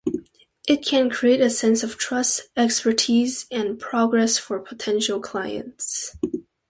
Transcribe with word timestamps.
It 0.67 0.77
can 0.83 1.11
create 1.11 1.41
a 1.41 1.49
sense 1.51 1.83
of 1.83 1.95
trust, 1.95 2.49
expertise, 2.57 3.45
and 3.51 3.79
progress 3.79 4.35
for 4.35 4.59
potential 4.59 5.19
clients. 5.19 6.15